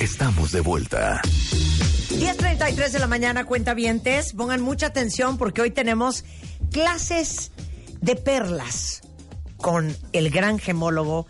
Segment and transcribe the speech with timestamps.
[0.00, 1.20] Estamos de vuelta.
[1.22, 4.32] 10.33 de la mañana, cuenta vientes.
[4.32, 6.24] Pongan mucha atención porque hoy tenemos
[6.72, 7.52] clases
[8.00, 9.02] de perlas
[9.56, 11.26] con el gran gemólogo,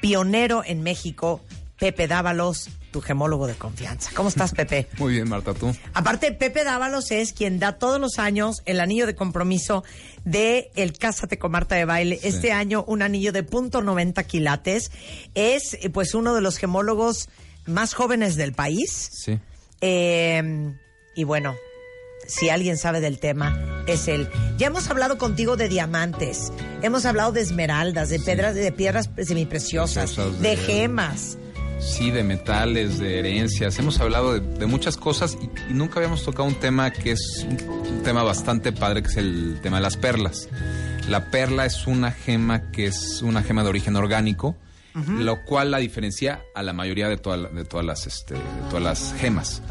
[0.00, 1.40] pionero en México,
[1.78, 4.10] Pepe Dávalos, tu gemólogo de confianza.
[4.14, 4.88] ¿Cómo estás, Pepe?
[4.98, 5.74] Muy bien, Marta, tú.
[5.94, 9.84] Aparte, Pepe Dávalos es quien da todos los años el anillo de compromiso
[10.24, 12.18] de el Cásate con Marta de Baile.
[12.22, 14.90] Este año un anillo de punto .90 quilates.
[15.34, 17.28] Es pues uno de los gemólogos
[17.66, 19.08] más jóvenes del país.
[19.12, 19.38] Sí.
[19.80, 20.72] Eh,
[21.14, 21.54] y bueno,
[22.26, 24.28] si alguien sabe del tema, es él.
[24.58, 30.12] Ya hemos hablado contigo de diamantes, hemos hablado de esmeraldas, de piedras, de piedras semipreciosas,
[30.12, 31.38] Preciosas, de de- gemas.
[31.80, 33.78] Sí, de metales, de herencias.
[33.78, 37.46] Hemos hablado de, de muchas cosas y, y nunca habíamos tocado un tema que es
[37.48, 40.48] un, un tema bastante padre, que es el tema de las perlas.
[41.08, 44.56] La perla es una gema que es una gema de origen orgánico,
[44.94, 48.82] lo cual la diferencia a la mayoría de, toda de todas las este, de todas
[48.82, 49.62] las gemas.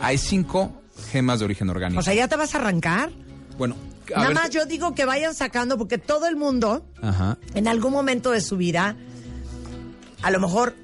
[0.00, 0.72] Hay cinco
[1.10, 1.98] gemas de origen orgánico.
[2.00, 3.10] O sea, ¿ya te vas a arrancar?
[3.58, 3.74] bueno,
[4.14, 7.38] a Nada ver- más yo digo que vayan sacando porque todo el mundo Ajá.
[7.54, 8.96] en algún momento de su vida,
[10.22, 10.74] a lo mejor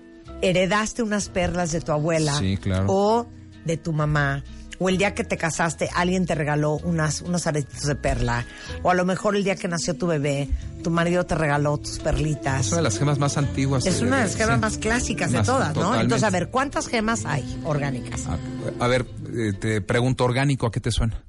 [0.42, 2.86] heredaste unas perlas de tu abuela Sí, claro.
[2.88, 3.26] o
[3.64, 4.44] de tu mamá.
[4.78, 8.44] O el día que te casaste, alguien te regaló unas, unos aretitos de perla.
[8.82, 10.48] O a lo mejor el día que nació tu bebé,
[10.82, 12.62] tu marido te regaló tus perlitas.
[12.66, 13.86] Es una de las gemas más antiguas.
[13.86, 14.60] Es eh, una de las gemas sí.
[14.60, 15.74] más clásicas de todas, ¿no?
[15.74, 16.02] totalmente.
[16.04, 18.22] Entonces, a ver, ¿cuántas gemas hay orgánicas?
[18.26, 18.38] A,
[18.84, 21.22] a ver, eh, te pregunto, ¿orgánico a qué te suena?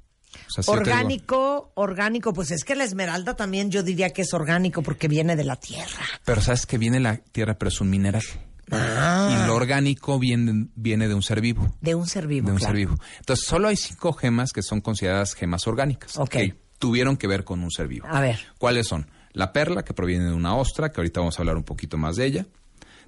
[0.58, 4.82] O sea, orgánico, orgánico, pues es que la esmeralda también yo diría que es orgánico
[4.82, 6.02] porque viene de la tierra.
[6.24, 8.22] pero sabes que viene la tierra, pero es un mineral.
[8.70, 9.30] Ah.
[9.30, 11.74] Y lo orgánico viene, viene de un ser vivo.
[11.80, 12.72] De un ser vivo, de un claro.
[12.72, 12.98] ser vivo.
[13.18, 16.16] Entonces, solo hay cinco gemas que son consideradas gemas orgánicas.
[16.18, 16.30] Ok.
[16.30, 18.06] Que tuvieron que ver con un ser vivo.
[18.08, 18.38] A ver.
[18.58, 19.06] ¿Cuáles son?
[19.32, 22.16] La perla, que proviene de una ostra, que ahorita vamos a hablar un poquito más
[22.16, 22.46] de ella.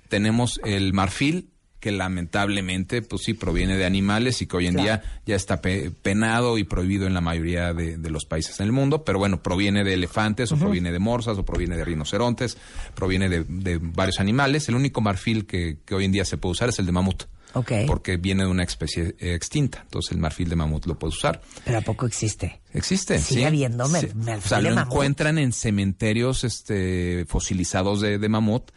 [0.09, 1.51] Tenemos el marfil,
[1.81, 4.85] que lamentablemente, pues sí, proviene de animales y que hoy en Claro.
[5.03, 8.67] día ya está pe- penado y prohibido en la mayoría de, de los países en
[8.67, 12.57] el mundo, pero bueno, proviene de elefantes, o proviene de morsas, o proviene de rinocerontes,
[12.95, 14.69] proviene de, de varios animales.
[14.69, 17.25] El único marfil que, que hoy en día se puede usar es el de mamut.
[17.53, 17.73] Ok.
[17.87, 19.81] Porque viene de una especie eh, extinta.
[19.83, 21.41] Entonces el marfil de mamut lo puedes usar.
[21.65, 22.61] Pero ¿a poco existe?
[22.75, 23.45] Existe, Sigue sí.
[23.47, 24.15] habiendo mer- Sí.
[24.15, 24.93] marfil O sea, de lo mamut.
[24.93, 28.71] encuentran en cementerios este, fosilizados de, de mamut,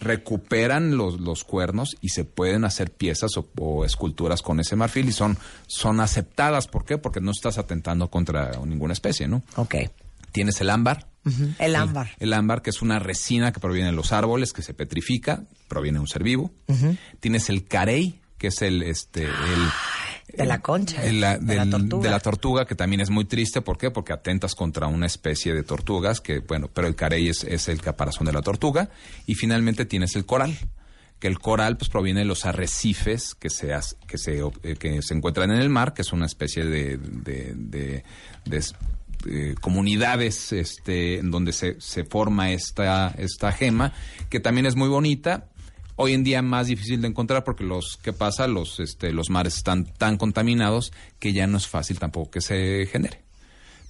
[0.00, 5.08] recuperan los, los cuernos y se pueden hacer piezas o, o esculturas con ese marfil
[5.08, 6.66] y son, son aceptadas.
[6.66, 6.98] ¿Por qué?
[6.98, 9.42] Porque no estás atentando contra ninguna especie, ¿no?
[9.56, 9.76] Ok.
[10.32, 11.06] Tienes el ámbar.
[11.58, 12.10] El ámbar.
[12.18, 15.98] El, ámbar, que es una resina que proviene de los árboles, que se petrifica, proviene
[15.98, 16.50] de un ser vivo.
[17.20, 19.68] Tienes el carey, que es el, este, el,
[20.42, 21.02] De la concha.
[21.12, 22.02] la- de la tortuga.
[22.02, 23.60] de la tortuga, que también es muy triste.
[23.60, 23.90] ¿Por qué?
[23.90, 27.80] Porque atentas contra una especie de tortugas, que bueno, pero el carey es, es el
[27.80, 28.90] caparazón de la tortuga.
[29.26, 30.56] Y finalmente tienes el coral,
[31.18, 33.68] que el coral pues proviene de los arrecifes que se,
[34.06, 37.54] que se, eh, que se encuentran en el mar, que es una especie de, de,
[37.54, 38.04] de-
[39.26, 43.92] eh, comunidades este, en donde se, se forma esta, esta gema,
[44.30, 45.46] que también es muy bonita.
[45.96, 48.46] Hoy en día más difícil de encontrar porque los ¿qué pasa?
[48.46, 52.86] Los este los mares están tan contaminados que ya no es fácil tampoco que se
[52.86, 53.22] genere.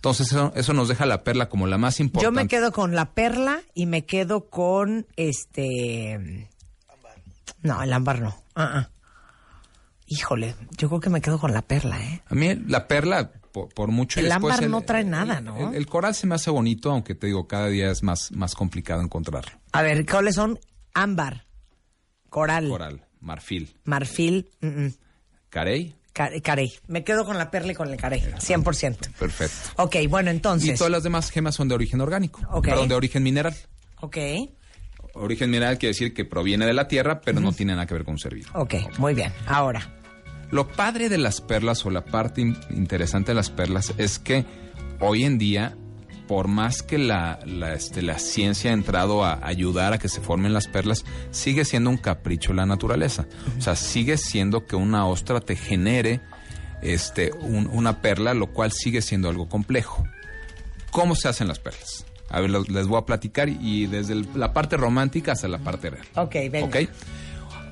[0.00, 2.24] Entonces eso, eso nos deja la perla como la más importante.
[2.24, 6.48] Yo me quedo con la perla y me quedo con este.
[7.62, 8.34] No, el ámbar no.
[8.54, 8.90] Ah, ah.
[10.06, 12.22] Híjole, yo creo que me quedo con la perla, ¿eh?
[12.28, 15.70] A mí la perla por, por mucho El después ámbar no trae nada, ¿no?
[15.70, 18.54] El, el coral se me hace bonito, aunque te digo cada día es más más
[18.54, 19.52] complicado encontrarlo.
[19.72, 20.58] A ver, ¿cuáles son?
[20.94, 21.44] Ámbar,
[22.30, 24.94] coral, Coral, marfil, marfil, mm, mm,
[25.50, 26.72] carey, ca- carey.
[26.88, 29.10] Me quedo con la perla y con el carey, 100%.
[29.18, 29.70] perfecto.
[29.76, 30.78] Ok, bueno, Y entonces.
[30.78, 32.64] todas las demás gemas son de origen orgánico, Ok.
[32.66, 33.54] perdón, de origen mineral.
[34.00, 34.16] Ok,
[35.14, 38.04] Origen mineral quiere decir que proviene de la tierra, pero no tiene nada que ver
[38.04, 38.48] con un ser vivo.
[38.54, 39.32] ok, muy bien.
[39.46, 39.96] Ahora,
[40.52, 44.44] Lo padre de las perlas o la parte in- interesante de las perlas es que
[45.00, 45.76] hoy en día,
[46.30, 50.20] por más que la, la, este, la ciencia ha entrado a ayudar a que se
[50.20, 53.26] formen las perlas, sigue siendo un capricho la naturaleza.
[53.58, 56.20] O sea, sigue siendo que una ostra te genere
[56.82, 60.04] este, un- una perla, lo cual sigue siendo algo complejo.
[60.92, 62.06] ¿Cómo se hacen las perlas?
[62.28, 65.90] A ver, les voy a platicar y desde el- la parte romántica hasta la parte
[65.90, 66.06] real.
[66.14, 66.66] Ok, venga.
[66.66, 66.76] ¿Ok?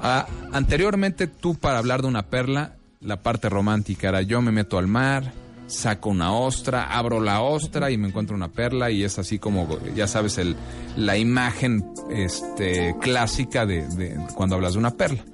[0.00, 4.78] Ah, anteriormente tú para hablar de una perla, la parte romántica era yo me meto
[4.78, 5.32] al mar,
[5.68, 9.68] saco una ostra, abro la ostra y me encuentro una perla y es así como,
[9.94, 10.56] ya sabes, el,
[10.96, 15.24] la imagen este, clásica de, de cuando hablas de una perla.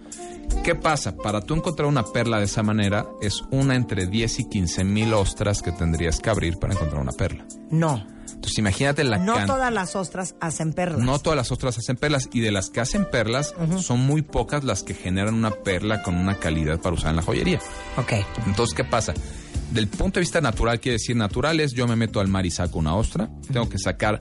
[0.63, 1.15] ¿Qué pasa?
[1.17, 5.13] Para tú encontrar una perla de esa manera es una entre 10 y 15 mil
[5.15, 7.45] ostras que tendrías que abrir para encontrar una perla.
[7.71, 11.01] No, Entonces imagínate la no can- todas las ostras hacen perlas.
[11.01, 14.65] no todas las ostras hacen perlas y de las que hacen perlas son muy pocas
[14.65, 17.59] las que generan una perla con una calidad para usar en la joyería.
[17.97, 18.13] Ok.
[18.47, 19.13] Entonces, ¿qué pasa?
[19.71, 22.51] Del punto de vista natural, quiere decir natural es yo me meto al mar y
[22.51, 23.29] saco una ostra.
[23.53, 24.19] Tengo que sacar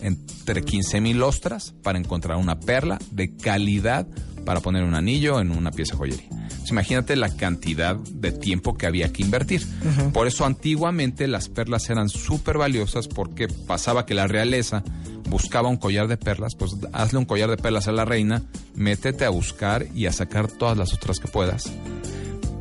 [0.00, 4.06] entre 15 mil ostras para encontrar una perla de calidad
[4.44, 6.28] para poner un anillo en una pieza de joyería.
[6.70, 9.66] Imagínate la cantidad de tiempo que había que invertir.
[10.12, 14.82] Por eso antiguamente las perlas eran súper valiosas porque pasaba que la realeza
[15.28, 18.42] buscaba un collar de perlas, pues hazle un collar de perlas a la reina,
[18.74, 21.70] métete a buscar y a sacar todas las ostras que puedas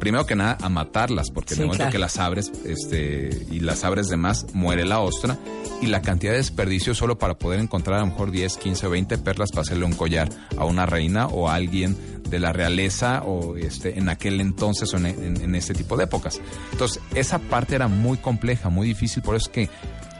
[0.03, 1.91] primero que nada a matarlas, porque Sí, en el momento claro.
[1.91, 5.37] que las abres, este, y las abres de más, muere la ostra,
[5.81, 8.89] y la cantidad de desperdicio solo para poder encontrar a lo mejor 10, 15 o
[8.89, 11.95] 20 perlas para hacerle un collar a una reina o a alguien
[12.29, 16.05] de la realeza o este en aquel entonces o en, en- en este tipo de
[16.05, 16.39] épocas.
[16.71, 19.69] Entonces, esa parte era muy compleja, muy difícil, por eso es que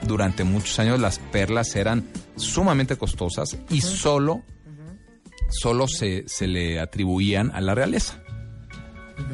[0.07, 2.03] durante muchos años las perlas eran
[2.35, 4.43] sumamente costosas y solo,
[5.49, 8.19] solo se, se le atribuían a la realeza.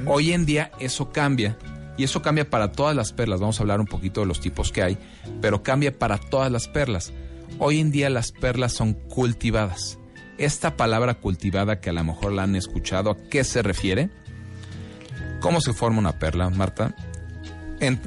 [0.05, 1.57] Hoy en día eso cambia.
[1.97, 3.39] Y eso cambia para todas las perlas.
[3.41, 4.97] Vamos a hablar un poquito de los tipos que hay,
[5.41, 7.11] pero cambia para todas las perlas.
[7.57, 9.97] Hoy en día las perlas son cultivadas.
[10.37, 14.09] Esta palabra cultivada que a lo mejor la han escuchado, ¿a qué se refiere?
[15.41, 16.95] ¿Cómo se forma una perla, Marta?
[17.81, 17.99] En-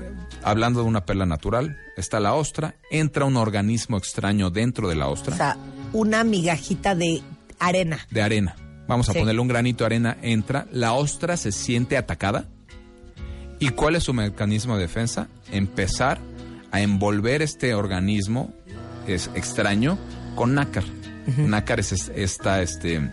[0.42, 5.08] hablando de una perla natural, está la ostra, entra un organismo extraño dentro de la
[5.08, 5.56] ostra O sea,
[5.92, 7.22] una migajita de
[7.58, 7.98] arena.
[8.10, 8.56] de arena.
[8.88, 9.19] Vamos a Sí.
[9.20, 12.46] ponerle un granito de arena, entra, la ostra se siente atacada.
[13.58, 15.29] ¿Y cuál es su mecanismo de defensa?
[15.52, 16.19] Empezar
[16.73, 18.52] a envolver este organismo
[19.06, 19.99] es extraño
[20.34, 20.84] con nácar.
[21.37, 23.08] Nácar es es- esta, este,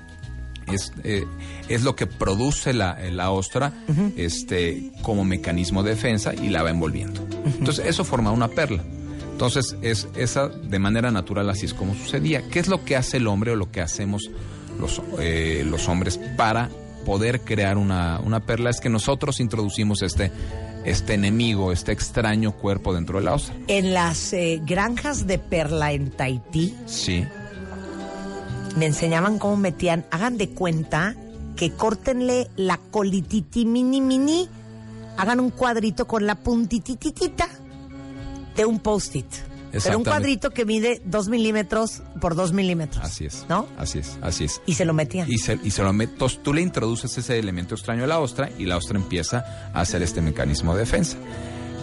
[0.73, 1.25] es, eh,
[1.67, 3.73] es lo que produce la, la ostra
[4.17, 7.21] este, como mecanismo de defensa y la va envolviendo.
[7.59, 8.83] Entonces, eso forma una perla.
[9.31, 12.41] Entonces, es esa de manera natural así es como sucedía.
[12.49, 14.29] ¿Qué es lo que hace el hombre o lo que hacemos
[14.79, 16.69] los, eh, los hombres para
[17.05, 18.69] poder crear una, una perla?
[18.69, 20.31] Es que nosotros introducimos este,
[20.85, 23.55] este enemigo, este extraño cuerpo dentro de la ostra.
[23.67, 27.25] En las eh, granjas de perla en Tahití Sí,
[28.75, 31.15] me enseñaban cómo metían, hagan de cuenta
[31.55, 34.47] que córtenle la colititi mini mini,
[35.17, 37.47] hagan un cuadrito con la puntitititita
[38.55, 39.25] de un post-it.
[39.71, 43.03] Pero un cuadrito que mide dos milímetros por dos milímetros.
[43.03, 43.45] así es.
[43.49, 43.67] ¿No?
[43.77, 44.61] Así es, así es.
[44.65, 45.31] Y se lo metían.
[45.31, 48.49] Y se, y se lo met- tú le introduces ese elemento extraño a la ostra
[48.57, 51.17] y la ostra empieza a hacer este mecanismo de defensa.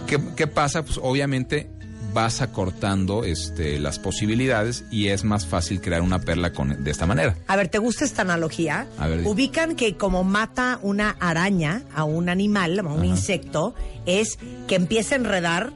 [0.07, 0.83] ¿Qué, qué pasa?
[0.83, 1.69] Pues obviamente
[2.13, 7.05] vas acortando este, las posibilidades y es más fácil crear una perla con, de esta
[7.05, 7.35] manera.
[7.47, 8.87] A ver, ¿te gusta esta analogía?
[8.97, 9.21] A ver.
[9.27, 13.05] Ubican que como mata una araña a un animal, a un Ajá.
[13.05, 13.75] insecto,
[14.05, 15.73] es que empieza a enredar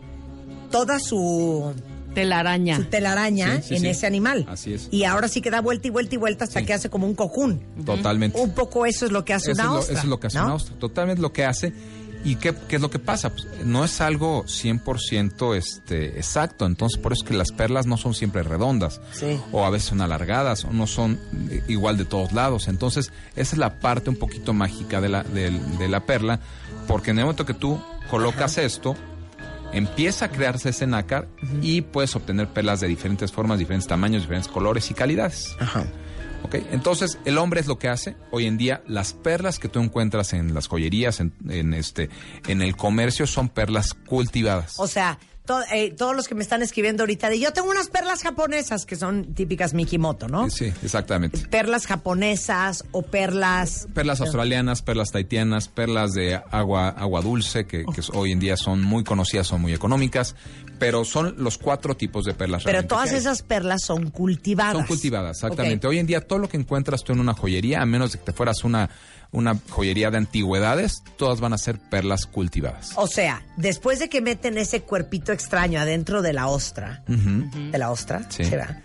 [0.71, 1.73] toda su,
[2.13, 2.77] Telaraña.
[2.77, 3.87] su telaraña Sí, sí, en sí.
[3.89, 4.45] ese animal.
[4.49, 4.87] Así es.
[4.91, 6.65] Y ahora sí que da vuelta y vuelta y vuelta hasta Sí.
[6.65, 7.61] que hace como un cojún.
[7.85, 8.39] Totalmente.
[8.39, 9.93] Un poco eso es lo que hace Eso una es, lo, ostra.
[9.93, 10.45] eso es lo que hace ¿no?
[10.45, 10.75] una ostra.
[10.77, 11.73] Totalmente lo que hace.
[12.23, 13.31] ¿Y qué, qué es lo que pasa?
[13.31, 16.67] Pues, no es algo 100% este, exacto.
[16.67, 19.01] Entonces, por eso es que las perlas no son siempre redondas.
[19.11, 19.39] Sí.
[19.51, 22.67] O a veces son alargadas, o no son eh, igual de todos lados.
[22.67, 26.39] Entonces, esa es la parte un poquito mágica de la, del- de la perla.
[26.87, 28.95] Porque en el momento que tú colocas esto,
[29.73, 31.27] empieza a crearse ese nácar
[31.61, 35.55] y puedes obtener perlas de diferentes formas, diferentes tamaños, diferentes colores y calidades.
[35.59, 35.85] Ajá.
[36.43, 36.55] ¿Ok?
[36.71, 38.15] Entonces, el hombre es lo que hace.
[38.31, 42.09] Hoy en día, las perlas que tú encuentras en las joyerías, en, en este,
[42.47, 44.79] en el comercio, son perlas cultivadas.
[44.79, 47.89] O sea, to- eh, todos los que me están escribiendo ahorita de yo tengo unas
[47.89, 50.49] perlas japonesas que son típicas Mikimoto, ¿no?
[50.49, 51.39] Sí, exactamente.
[51.49, 53.87] Perlas japonesas o perlas...
[53.93, 58.81] Perlas australianas, perlas taitianas, perlas de agua, agua dulce, que, que hoy en día son
[58.83, 60.35] muy conocidas, son muy económicas,
[60.79, 62.63] pero son los cuatro tipos de perlas.
[62.63, 64.73] Pero todas esas perlas son cultivadas.
[64.77, 65.87] Son cultivadas, exactamente.
[65.87, 68.25] Hoy en día todo lo que encuentras tú en una joyería, a menos de que
[68.25, 68.89] te fueras una,
[69.31, 72.91] una joyería de antigüedades, todas van a ser perlas cultivadas.
[72.97, 77.91] O sea, después de que meten ese cuerpito extraño adentro de la ostra, de la
[77.91, 78.43] ostra, Sí.
[78.45, 78.83] ¿será?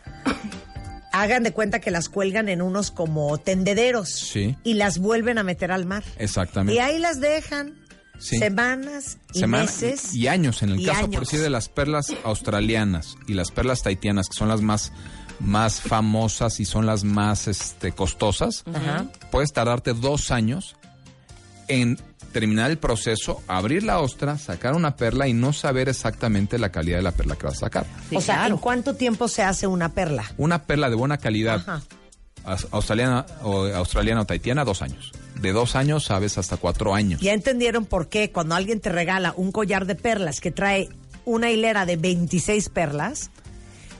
[1.12, 4.57] Hagan de cuenta que las cuelgan en unos como tendederos Sí.
[4.65, 6.05] y las vuelven a meter al mar.
[6.19, 6.75] Exactamente.
[6.75, 7.75] Y ahí las dejan
[8.19, 8.38] Sí.
[8.38, 10.15] semanas y Semana- meses.
[10.15, 14.29] y años en el caso por decir de las perlas australianas y las perlas tahitianas
[14.29, 14.93] que son las más
[15.40, 19.07] más famosas y son las más este costosas Ajá.
[19.31, 20.76] puedes tardarte dos años
[21.69, 21.99] en
[22.33, 26.99] terminar el proceso abrir la ostra sacar una perla y no saber exactamente la calidad
[26.99, 28.55] de la perla que vas a sacar Sí, o sea, claro.
[28.55, 30.25] ¿en cuánto tiempo se hace una perla?
[30.38, 31.83] una perla de buena calidad Ajá.
[32.71, 37.33] australiana o australiana o tahitiana dos años de dos años sabes hasta cuatro años Ya
[37.33, 40.88] entendieron por qué cuando alguien te regala un collar de perlas que trae
[41.25, 43.31] una hilera de 26 perlas,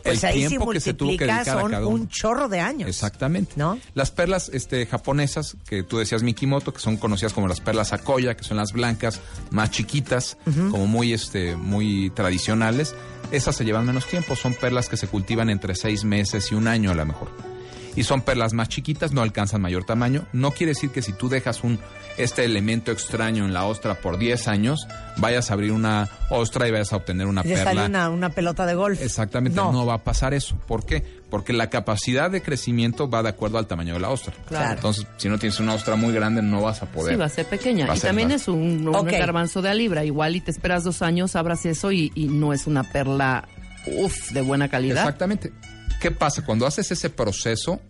[0.07, 1.97] pues El ahí si tiempo que se tuvo que dedicar a son cada uno.
[1.97, 2.89] un chorro de años.
[2.89, 3.53] Exactamente.
[3.57, 3.79] ¿No?
[3.95, 8.37] Las perlas este, japonesas, que tú decías Mikimoto, que son conocidas como las perlas Akoya,
[8.37, 9.21] que son las blancas,
[9.51, 12.95] más chiquitas, como muy, este, muy tradicionales,
[13.31, 14.37] esas se llevan menos tiempo.
[14.37, 17.56] Son perlas que se cultivan entre seis meses y un año a lo mejor.
[17.97, 20.27] Y son perlas más chiquitas, no alcanzan mayor tamaño.
[20.33, 21.79] No quiere decir que si tú dejas un
[22.19, 24.87] este elemento extraño en la ostra por 10 años,
[25.17, 27.65] vayas a abrir una ostra y vayas a obtener una Y perla.
[27.65, 29.03] sale una, una pelota de golf.
[29.03, 29.73] Exactamente, No.
[29.73, 29.85] no.
[29.87, 30.57] va a pasar eso.
[30.67, 31.05] ¿Por qué?
[31.31, 34.33] Porque la capacidad de crecimiento va de acuerdo al tamaño de la ostra.
[34.47, 34.75] Claro.
[34.75, 37.15] Entonces, si no tienes una ostra muy grande, no vas a poder.
[37.15, 37.91] Sí, va a ser pequeña.
[37.91, 38.43] A y ser también más.
[38.43, 39.11] es un, un Ok.
[39.11, 40.05] garbanzo de a libra.
[40.05, 43.47] Igual y te esperas dos años, abras eso y, y no es una perla,
[43.87, 44.99] uff, de buena calidad.
[44.99, 45.53] Exactamente.
[46.07, 46.45] ¿Qué pasa?
[46.45, 47.81] Cuando haces ese proceso,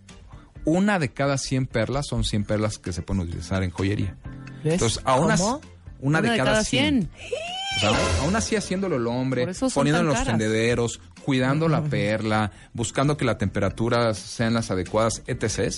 [0.65, 4.17] una de cada 100 perlas son 100 perlas que se pueden utilizar en joyería.
[4.63, 4.73] ¿Ves?
[4.73, 5.61] Entonces, aún así, ¿Cómo?
[5.99, 7.11] una, de, cada 100.
[7.75, 10.29] O sea, aún- aún así haciéndolo el hombre, poniendo en los caras.
[10.29, 15.75] tendederos, cuidando la perla, buscando que la temperatura sean las adecuadas, etc.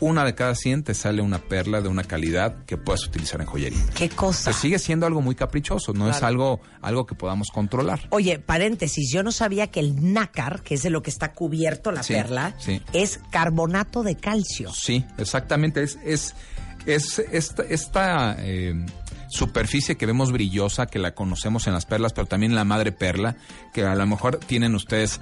[0.00, 3.46] Una de cada 100 te sale una perla de una calidad que puedes utilizar en
[3.48, 3.84] joyería.
[3.96, 4.44] ¿Qué cosa?
[4.50, 8.00] Pues sigue siendo algo muy caprichoso, no es algo, algo que podamos controlar.
[8.10, 11.90] Oye, paréntesis, yo no sabía que el nácar, que es de lo que está cubierto
[11.90, 12.80] la Sí, perla, sí.
[12.92, 14.72] es carbonato de calcio.
[14.72, 15.82] Sí, exactamente.
[15.82, 16.34] Es, es,
[16.86, 18.74] es esta, esta, eh,
[19.30, 23.36] superficie que vemos brillosa, que la conocemos en las perlas, pero también la madre perla,
[23.74, 25.20] que a lo mejor tienen ustedes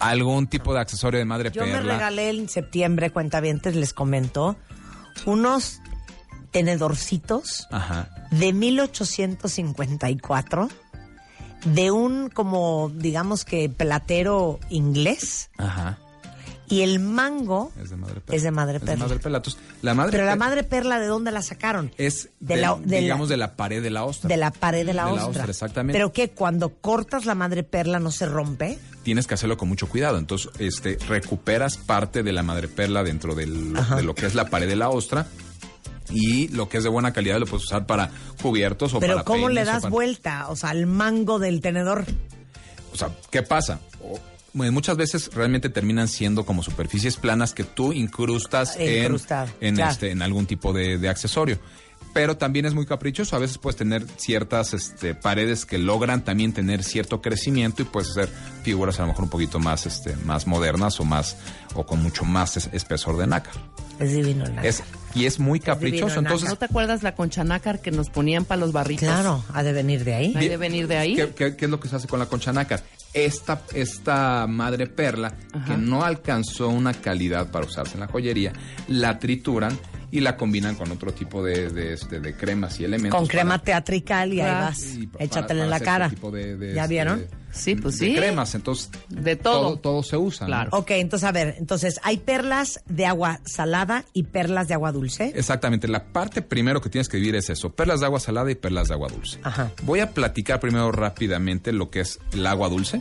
[0.00, 1.94] algún tipo de accesorio de madre Yo me perla.
[1.94, 4.56] regalé en septiembre, cuentavientes, les comento,
[5.24, 5.80] unos
[6.50, 8.08] tenedorcitos Ajá.
[8.30, 10.68] de 1854
[11.64, 15.98] de un como digamos que platero inglés Ajá.
[16.68, 18.36] y el mango Es de madre perla.
[18.36, 19.04] Es de madre Es perla.
[19.04, 19.38] madre perla.
[19.38, 22.60] Entonces, la madre pero la per- madre perla de dónde la sacaron es de de,
[22.60, 24.28] la- de la- digamos de la pared de la ostra.
[24.28, 25.24] de la pared de la De ostra.
[25.24, 25.98] la ostra, exactamente.
[25.98, 29.88] pero que cuando cortas la madre perla no se rompe tienes que hacerlo con mucho
[29.88, 30.18] cuidado.
[30.18, 34.46] Entonces, este, recuperas parte de la madre perla dentro del- de lo que es la
[34.50, 35.28] pared de la ostra.
[36.10, 38.10] Y lo que es de buena calidad lo puedes usar para
[38.42, 41.60] cubiertos o pero para cómo le o das para- vuelta o sea al mango del
[41.60, 42.04] tenedor
[42.92, 43.78] O sea, ¿qué pasa?
[44.52, 49.92] Muchas veces realmente terminan siendo como superficies planas que tú incrustas en, Incrustado, en, claro.
[49.92, 51.58] este, en algún tipo de, de accesorio.
[52.16, 53.36] Pero también es muy caprichoso.
[53.36, 58.10] A veces puedes tener ciertas este, paredes que logran también tener cierto crecimiento y puedes
[58.10, 58.28] hacer
[58.62, 61.36] figuras a lo mejor un poquito más, este, más modernas o más
[61.74, 63.52] o con mucho más es- espesor de nácar.
[64.00, 64.66] es divino el nácar.
[64.66, 64.82] Es,
[65.14, 66.18] y es muy caprichoso.
[66.18, 69.04] Entonces, ¿No te acuerdas la concha nácar que nos ponían para los barritos?
[69.08, 71.16] claro ha de venir de ahí Hay de venir de ahí.
[71.16, 72.82] ¿Qué, qué, qué es lo que se hace con la concha nácar?
[73.14, 75.64] Esta, esta madre perla, Ajá.
[75.64, 78.52] que no alcanzó una calidad para usarse en la joyería,
[78.88, 79.78] la trituran
[80.16, 83.18] y la combinan con otro tipo de, de, este, de cremas y elementos.
[83.18, 86.14] con crema para- teatrical y ahí vas y échatela para- en la hacer cara ese
[86.14, 88.14] tipo de- de, ya este, vieron Sí, pues de sí.
[88.14, 89.60] cremas, entonces De todo.
[89.62, 90.46] todo, todo se usa.
[90.46, 90.48] ¿no?
[90.48, 90.70] Claro.
[90.72, 95.32] Ok, entonces a ver, entonces hay perlas de agua salada y perlas de agua dulce.
[95.34, 98.56] Exactamente, la parte primero que tienes que vivir es eso, perlas de agua salada y
[98.56, 99.38] perlas de agua dulce.
[99.42, 99.70] Ajá.
[99.84, 103.00] Voy a platicar primero rápidamente lo que es el agua dulce,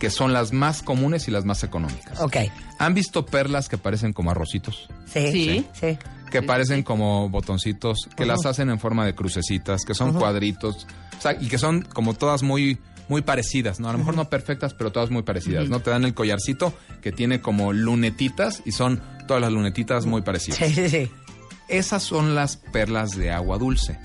[0.00, 2.20] que son las más comunes y las más económicas.
[2.20, 2.36] Ok.
[2.78, 4.88] ¿Han visto perlas que parecen como arrocitos?
[5.06, 5.30] Sí.
[5.30, 5.66] Sí.
[5.74, 5.98] Sí.
[6.32, 6.82] Que Sí, parecen sí.
[6.84, 10.86] como botoncitos, que las hacen en forma de crucecitas, que son cuadritos,
[11.18, 12.78] o sea, y que son como todas muy
[13.08, 13.88] muy parecidas, ¿no?
[13.88, 15.80] A lo mejor no perfectas, pero todas muy parecidas, ¿no?
[15.80, 20.58] Te dan el collarcito que tiene como lunetitas y son todas las lunetitas muy parecidas.
[20.60, 21.10] Sí, sí, sí.
[21.66, 23.98] Esas son las perlas de agua dulce.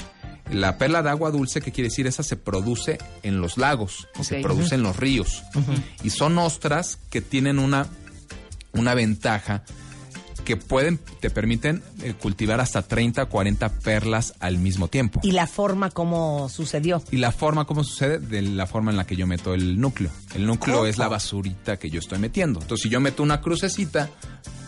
[0.51, 2.07] La perla de agua dulce, ¿qué quiere decir?
[2.07, 5.43] Esa se produce en los lagos se produce en los ríos.
[6.03, 7.87] Y son ostras que tienen una,
[8.73, 9.63] una ventaja
[10.45, 15.19] que pueden, te permiten eh, cultivar hasta 30, 40 perlas al mismo tiempo.
[15.23, 17.03] Y la forma como sucedió.
[17.11, 18.19] Y la forma, ¿cómo sucede?
[18.19, 20.11] De la forma en la que yo meto el núcleo.
[20.35, 20.87] El núcleo ¿Cómo?
[20.87, 22.61] es la basurita que yo estoy metiendo.
[22.61, 24.11] Entonces, si yo meto una crucecita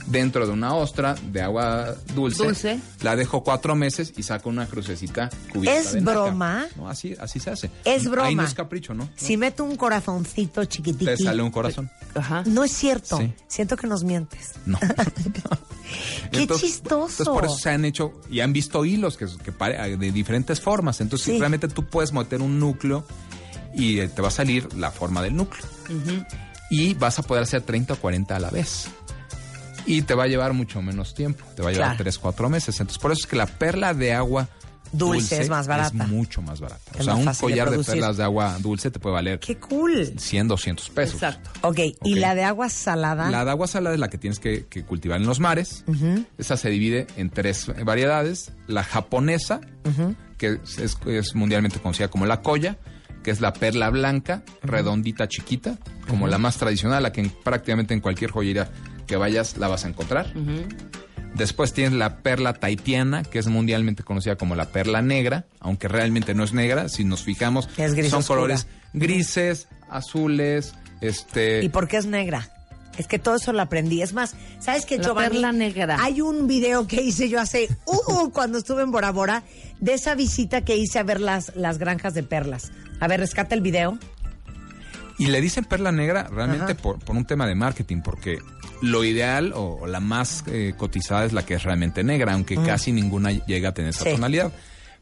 [0.08, 2.80] dentro de una ostra de agua dulce, Dulce.
[3.02, 6.66] la dejo cuatro meses y saco una crucecita cubierta ¿Es de broma?
[6.76, 7.70] No, así, así se hace.
[7.86, 8.28] Es broma.
[8.28, 9.10] Ahí no es capricho, ¿no?
[9.16, 11.06] Si meto un corazoncito chiquitiqui.
[11.06, 11.90] Te sale un corazón.
[12.16, 12.44] Ajá.
[12.46, 13.18] No es cierto.
[13.18, 13.34] Sí.
[13.48, 14.54] Siento que nos mientes.
[14.66, 14.80] No.
[16.32, 17.24] ¡Qué chistoso!
[17.24, 20.60] Entonces, por eso se han hecho y han visto hilos que, que pare- de diferentes
[20.60, 21.00] formas.
[21.02, 21.40] Entonces, Sí.
[21.40, 23.06] realmente tú puedes meter un núcleo
[23.74, 25.64] y eh, te va a salir la forma del núcleo.
[26.70, 28.88] Y vas a poder hacer 30 o 40 a la vez.
[29.88, 31.44] Y te va a llevar mucho menos tiempo.
[31.56, 32.04] Te va a llevar Claro.
[32.04, 32.80] 3, 4 meses.
[32.80, 34.48] Entonces, por eso es que la perla de agua
[34.92, 36.04] Dulce es más barata.
[36.04, 36.92] Es mucho más barata.
[36.96, 39.58] Es o sea, un de collar de, perlas de agua dulce te puede valer ¡Qué
[39.58, 40.14] cool!
[40.18, 41.16] 100, 200 pesos.
[41.16, 41.50] Exacto.
[41.64, 42.20] Ok, y Ok.
[42.20, 43.30] la de agua salada.
[43.30, 45.84] La de agua salada es la que tienes que, que cultivar en los mares.
[46.38, 48.54] Esa se divide en tres variedades.
[48.68, 49.60] La japonesa,
[50.38, 52.78] que es, es- es mundialmente conocida como la koya,
[53.24, 55.78] que es la perla blanca, redondita, chiquita,
[56.08, 58.70] como la más tradicional, la que en- prácticamente en cualquier joyería
[59.08, 60.34] que vayas la vas a encontrar.
[61.36, 66.34] Después tienes la perla taitiana, que es mundialmente conocida como la perla negra, aunque realmente
[66.34, 68.38] no es negra, si nos fijamos, Es gris son oscura.
[68.38, 71.64] colores grises, azules, este...
[71.64, 72.50] ¿Y por qué es negra?
[72.98, 74.02] Es que todo eso lo aprendí.
[74.02, 75.30] Es más, ¿sabes qué, La Giovanni?
[75.30, 75.98] perla negra.
[76.02, 79.44] Hay un video que hice yo hace, uh, cuando estuve en Bora Bora,
[79.80, 82.72] de esa visita que hice a ver las, las granjas de perlas.
[83.00, 84.00] A ver, rescata el video.
[85.20, 88.40] Y le dicen perla negra realmente por, por un tema de marketing, porque
[88.82, 92.56] lo ideal o, o la más eh, cotizada es la que es realmente negra, aunque
[92.56, 94.08] casi ninguna llega a tener esa Mm.
[94.08, 94.12] Sí.
[94.16, 94.52] tonalidad.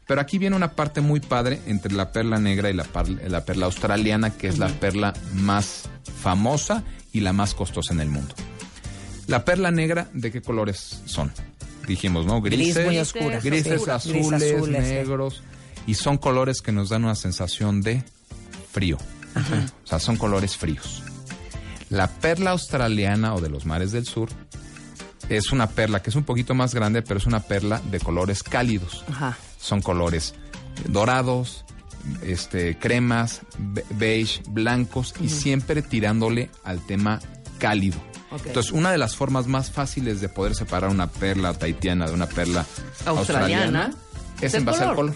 [0.07, 2.85] Pero aquí viene una parte muy padre entre la perla negra y la,
[3.27, 5.89] la perla australiana, que es la perla más
[6.21, 8.35] famosa y la más costosa en el mundo.
[9.27, 11.31] La perla negra, ¿de qué colores son?
[11.87, 12.39] Dijimos, ¿no?
[12.41, 13.39] Gris Grises, muy oscura.
[13.39, 14.93] grises, azules, Gris azules, sí.
[14.93, 15.43] negros.
[15.87, 18.03] Y son colores que nos dan una sensación de
[18.71, 18.97] frío.
[19.83, 21.01] O sea, son colores fríos.
[21.89, 24.29] La perla australiana o de los mares del sur
[25.29, 28.43] es una perla que es un poquito más grande, pero es una perla de colores
[28.43, 29.03] cálidos.
[29.09, 29.37] Ajá.
[29.59, 30.33] Son colores
[30.87, 31.65] dorados,
[32.21, 37.19] este, cremas, be- beige, blancos y siempre tirándole al tema
[37.59, 37.97] cálido.
[38.31, 38.47] Ok.
[38.47, 42.27] Entonces, una de las formas más fáciles de poder separar una perla taitiana de una
[42.27, 42.65] perla
[43.05, 43.91] australiana, Australiana
[44.41, 45.13] es en base al color.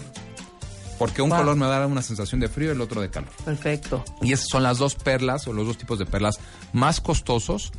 [1.00, 1.38] Porque un Wow.
[1.38, 3.30] color me va a dar una sensación de frío y el otro de calor.
[3.44, 4.04] Perfecto.
[4.22, 6.38] Y esas son las dos perlas o los dos tipos de perlas
[6.74, 7.72] más costosos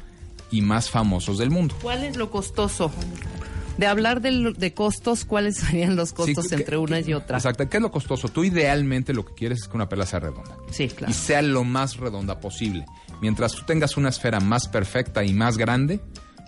[0.49, 1.75] y más famosos del mundo.
[1.83, 2.91] ¿Cuál es lo costoso?
[3.77, 7.37] De hablar de costos, ¿cuáles serían los costos Sí, que- entre una y otra?
[7.37, 7.69] Exacto.
[7.69, 8.27] ¿Qué es lo costoso?
[8.27, 10.57] Tú idealmente lo que quieres es que una perla sea redonda.
[10.71, 11.11] Sí, claro.
[11.11, 12.85] Y sea lo más redonda posible.
[13.21, 16.01] Mientras tú tengas una esfera más perfecta y más grande,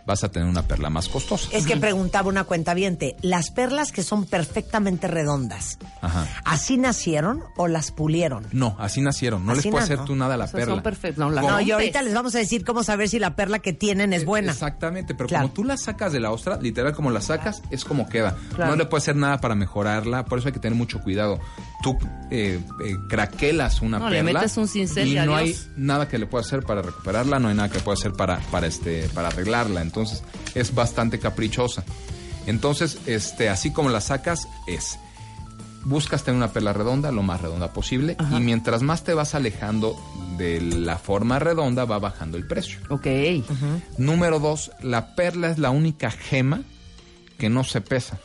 [0.05, 1.47] vas a tener una perla más costosa.
[1.51, 2.73] Es que preguntaba una cuenta
[3.21, 6.27] las perlas que son perfectamente redondas, Ajá.
[6.43, 8.47] ¿así nacieron o las pulieron?
[8.51, 9.45] No, así nacieron.
[9.45, 10.05] No Así les puedes na- hacer no.
[10.05, 10.73] tú nada a la O sea, perla.
[10.75, 11.17] son perfectas.
[11.43, 14.25] No, y ahorita les vamos a decir cómo saber si la perla que tienen es
[14.25, 14.51] buena.
[14.51, 15.43] Exactamente, pero Claro.
[15.43, 18.35] como tú la sacas de la ostra, literal como la sacas, es como queda.
[18.55, 18.71] Claro.
[18.71, 21.39] No le puedes hacer nada para mejorarla, por eso hay que tener mucho cuidado.
[21.83, 21.97] Tú
[22.31, 25.37] eh, eh, craquelas una No, le perla metes un cincel y no adiós.
[25.37, 28.39] hay nada que le pueda hacer para recuperarla, no hay nada que pueda hacer para,
[28.49, 29.81] para, este, para arreglarla.
[29.81, 30.23] Entonces
[30.55, 31.83] es bastante caprichosa.
[32.47, 34.97] Entonces, este, así como la sacas, es.
[35.85, 39.99] Buscas tener una perla redonda, lo más redonda posible, y mientras más te vas alejando
[40.37, 42.79] de la forma redonda, va bajando el precio.
[42.89, 43.05] Ok.
[43.97, 46.61] Número dos, la perla es la única gema
[47.37, 48.17] que no se pesa.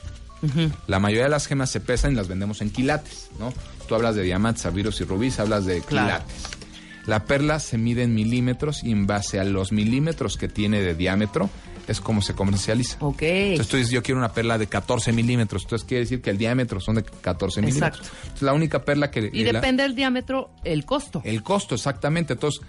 [0.87, 3.53] La mayoría de las gemas se pesan y las vendemos en quilates, ¿no?
[3.89, 6.07] Tú hablas de diamantes, zafiros y rubíes, hablas de Claro.
[6.25, 6.59] quilates.
[7.07, 10.95] La perla se mide en milímetros y en base a los milímetros que tiene de
[10.95, 11.49] diámetro
[11.87, 12.99] es como se comercializa.
[13.01, 13.23] Ok.
[13.23, 15.63] Entonces tú dices, yo quiero una perla de 14 milímetros.
[15.63, 17.99] Entonces quiere decir que el diámetro son de 14 milímetros.
[18.01, 18.17] Exacto.
[18.25, 19.31] Entonces, la única perla que...
[19.33, 21.23] y la- depende del diámetro, el costo.
[21.25, 22.35] el costo, exactamente.
[22.35, 22.61] Entonces,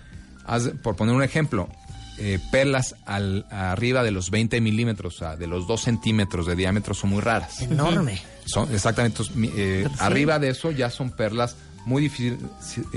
[0.46, 1.68] haz- por poner un ejemplo,
[2.20, 6.56] eh, perlas al, arriba de los 20 milímetros, o sea, de los 2 centímetros de
[6.56, 7.62] diámetro son muy raras.
[7.62, 8.22] Enorme.
[8.46, 9.22] Son, exactamente.
[9.24, 9.96] entonces, eh, Sí.
[10.00, 11.56] Arriba de eso ya son perlas
[11.86, 12.38] muy, difícil-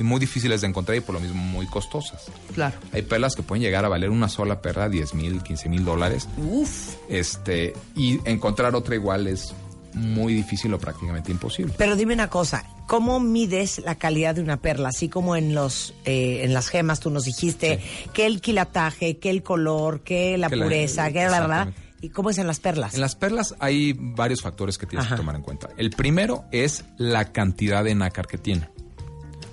[0.02, 2.24] muy difíciles de encontrar y por lo mismo muy costosas.
[2.54, 2.76] Claro.
[2.92, 6.28] Hay perlas que pueden llegar a valer una sola perla 10 mil, 15 mil dólares.
[6.36, 6.96] Uf.
[7.08, 9.54] Este, y encontrar otra igual es
[9.94, 11.74] muy difícil o prácticamente imposible.
[11.78, 14.90] Pero dime una cosa, ¿cómo mides la calidad de una perla?
[14.90, 17.80] Así como en los eh, en las gemas tú nos dijiste
[18.12, 21.68] que el quilataje, que el color, que la Que la- pureza, que la verdad.
[22.02, 22.92] ¿Y cómo es en las perlas?
[22.94, 25.14] En las perlas hay varios factores que tienes Ajá.
[25.14, 25.70] que tomar en cuenta.
[25.78, 28.68] El primero es la cantidad de nácar que tiene.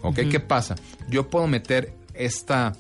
[0.02, 0.16] ¿Ok?
[0.30, 0.76] ¿Qué pasa?
[1.10, 2.76] Yo puedo meter esta,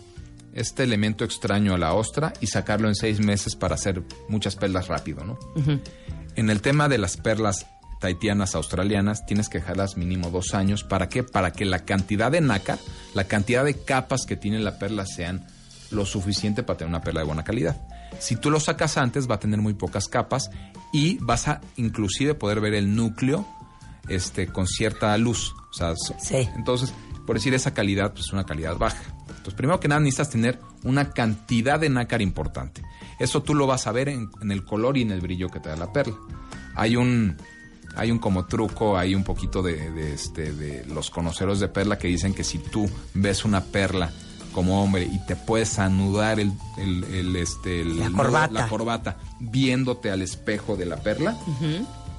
[0.53, 4.87] este elemento extraño a la ostra y sacarlo en seis meses para hacer muchas perlas
[4.89, 5.37] rápido, ¿no?
[6.35, 7.65] En el tema de las perlas
[7.99, 10.83] taitianas australianas, tienes que dejarlas mínimo dos años.
[10.83, 11.23] ¿Para qué?
[11.23, 12.79] Para que la cantidad de nácar,
[13.13, 15.45] la cantidad de capas que tiene la perla sean
[15.91, 17.77] lo suficiente para tener una perla de buena calidad.
[18.19, 20.49] Si tú lo sacas antes, va a tener muy pocas capas
[20.91, 23.47] y vas a inclusive poder ver el núcleo
[24.07, 25.53] este, con cierta luz.
[25.69, 26.49] O sea, Sí.
[26.55, 26.93] Entonces,
[27.25, 29.03] por decir esa calidad, pues es una calidad baja.
[29.27, 32.81] Entonces, primero que nada, necesitas tener una cantidad de nácar importante.
[33.19, 35.59] Eso tú lo vas a ver en, en el color y en el brillo que
[35.59, 36.15] te da la perla.
[36.75, 37.37] Hay un
[37.95, 41.97] hay un como truco, hay un poquito de, de, este, de los conoceros de perla
[41.97, 44.11] que dicen que si tú ves una perla
[44.53, 48.53] como hombre y te puedes anudar el, el, el, este, el- La corbata.
[48.53, 51.37] la corbata viéndote al espejo de la perla,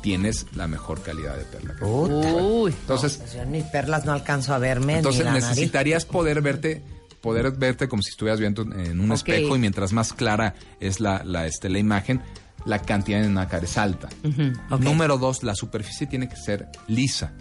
[0.00, 1.74] tienes la mejor calidad de perla.
[1.76, 2.72] que- Uy.
[2.80, 4.96] Entonces, Pues yo en mis perlas no alcanzo a verme.
[4.98, 5.48] entonces ni la nariz.
[5.48, 6.82] necesitarías poder verte
[7.20, 11.22] poder verte como si estuvieras viendo en un espejo y mientras más clara es la,
[11.22, 12.22] la, este, la imagen,
[12.64, 14.08] la cantidad de nácar es alta.
[14.78, 17.32] Número dos, la superficie tiene que ser lisa.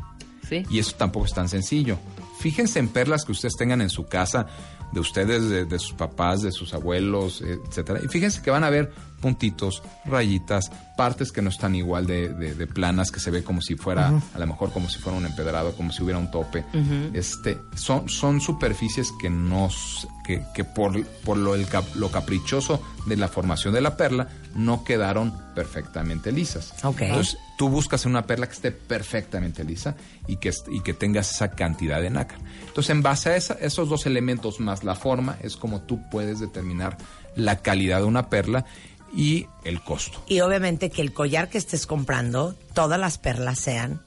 [0.47, 0.63] Sí.
[0.69, 1.99] Y eso tampoco es tan sencillo.
[2.39, 4.47] Fíjense en perlas que ustedes tengan en su casa,
[4.91, 7.99] de ustedes, de, de sus papás, de sus abuelos, etcétera.
[8.03, 12.55] Y fíjense que van a ver puntitos, rayitas, partes que no están igual de, de-
[12.55, 15.25] de planas, que se ve como si fuera, a lo mejor como si fuera un
[15.25, 16.65] empedrado, como si hubiera un tope.
[17.13, 22.81] Este, son, son superficies que nos, que, que por, por lo, el cap- lo caprichoso
[23.05, 26.73] de la formación de la perla, no quedaron perfectamente lisas.
[26.83, 27.01] Ok.
[27.01, 29.95] Entonces, tú buscas una perla que esté perfectamente lisa
[30.27, 32.39] y que, y que tengas esa cantidad de nácar.
[32.67, 36.39] Entonces, en base a esa- esos dos elementos más la forma, es como tú puedes
[36.39, 36.97] determinar
[37.35, 38.65] la calidad de una perla
[39.13, 40.23] y el costo.
[40.27, 44.01] Y obviamente que el collar que estés comprando, todas las perlas sean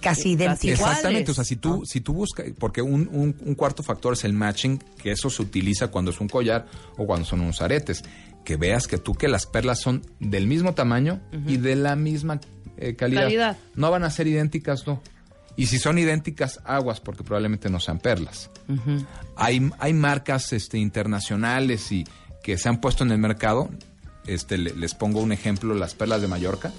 [0.00, 0.78] casi idénticas.
[0.80, 4.24] Exactamente, o sea, si tú, si tú buscas, porque un, un- un cuarto factor es
[4.24, 6.66] el matching, que eso se utiliza cuando es un collar
[6.96, 8.02] o cuando son unos aretes.
[8.44, 12.40] Que veas que tú que las perlas son del mismo tamaño y de la misma
[12.78, 13.22] eh, calidad.
[13.24, 13.56] Calidad.
[13.74, 15.02] No van a ser idénticas, no.
[15.56, 18.48] Y si son idénticas, aguas, porque probablemente no sean perlas.
[19.36, 22.06] hay, hay marcas este, internacionales y
[22.42, 23.68] que se han puesto en el mercado.
[24.28, 26.72] Este, le- les pongo un ejemplo, las perlas de Mallorca,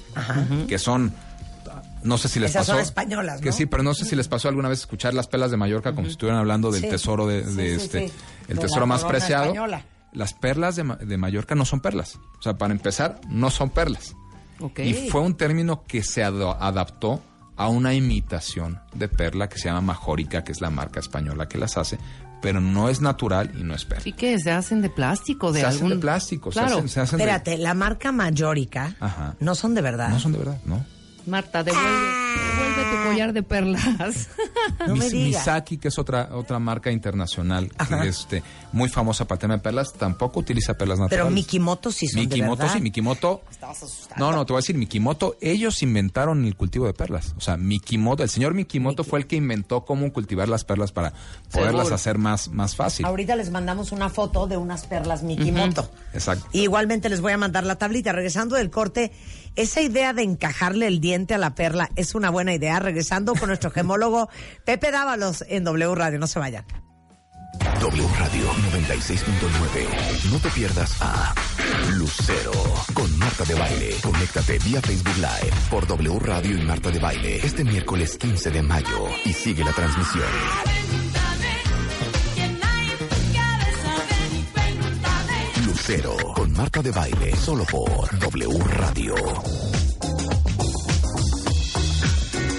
[0.68, 1.14] que son
[2.04, 2.72] no sé si les Esas pasó.
[2.74, 3.56] son españolas, Que ¿no?
[3.56, 6.06] sí, pero no sé si les pasó alguna vez escuchar las perlas de Mallorca como
[6.06, 6.90] si estuvieran hablando del Sí.
[6.90, 8.14] tesoro de, Sí, de sí, este, sí.
[8.48, 9.44] el De tesoro más preciado.
[9.46, 9.84] española.
[10.14, 12.16] Las perlas de, de Mallorca no son perlas.
[12.40, 14.16] O sea, para empezar, no son perlas.
[14.78, 17.22] Y fue un término que se adaptó
[17.58, 21.58] a una imitación de perla que se llama majórica, que es la marca española que
[21.58, 21.98] las hace,
[22.42, 24.04] pero no es natural y no es perla.
[24.08, 24.38] ¿Y qué?
[24.40, 25.52] ¿Se hacen de plástico?
[25.52, 25.86] De se algún...
[25.86, 26.76] hacen de plástico, se Claro.
[26.78, 29.36] hacen, se hacen de- Espérate, la marca Mayórica Ajá.
[29.40, 30.10] no son de verdad.
[30.10, 30.86] No son de verdad, ¿no?
[31.26, 34.30] Marta, devuelve, devuelve tu collar de perlas.
[34.88, 35.14] No me Mis-.
[35.14, 38.02] Misaki, que es otra otra marca internacional, Ajá.
[38.02, 41.26] que es este, muy famosa para el tema de perlas, tampoco utiliza perlas naturales.
[41.26, 43.42] Pero Mikimoto sí son Mikimoto sí, Mikimoto.
[44.18, 47.34] No, no, te voy a decir, Mikimoto, ellos inventaron el cultivo de perlas.
[47.38, 51.14] O sea, Mikimoto, el señor Mikimoto fue el que inventó cómo cultivar las perlas para
[51.52, 51.96] poderlas Seguro.
[51.96, 53.06] hacer más, más fácil.
[53.06, 55.90] Ahorita les mandamos una foto de unas perlas Mikimoto.
[56.14, 56.46] Exacto.
[56.54, 58.12] Y igualmente les voy a mandar la tablita.
[58.12, 59.12] Regresando del corte,
[59.60, 62.80] esa idea de encajarle el diente a la perla es una buena idea.
[62.80, 64.30] Regresando con nuestro gemólogo
[64.66, 66.18] Pepe Dávalos en W Radio.
[66.18, 66.66] No se vayan.
[67.82, 70.32] W Radio 96.9.
[70.32, 71.34] No te pierdas a
[71.92, 72.52] Lucero
[72.94, 73.96] con Marta de Baile.
[74.02, 78.62] Conéctate vía Facebook Live por W Radio y Marta de Baile este miércoles 15 de
[78.64, 81.19] mayo y sigue la transmisión.
[85.90, 89.16] Lucero con Marta de Baile solo por W Radio.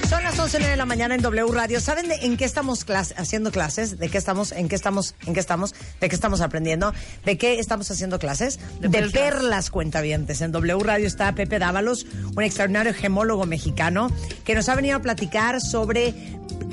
[0.08, 1.80] Son las 11 de la mañana en W Radio.
[1.80, 2.84] ¿Saben de en qué estamos
[3.16, 4.00] haciendo clases?
[4.00, 6.92] ¿De qué estamos, en qué estamos, en qué estamos, de qué estamos aprendiendo?
[7.24, 8.58] ¿De qué estamos haciendo clases?
[8.80, 9.12] De De, perlas.
[9.12, 10.40] perlas cuentavientes.
[10.40, 14.10] En W Radio está Pepe Dávalos, un extraordinario gemólogo mexicano,
[14.44, 16.14] que nos ha venido a platicar sobre